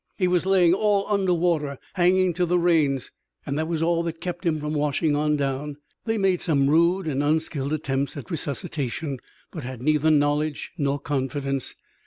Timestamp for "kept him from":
4.19-4.73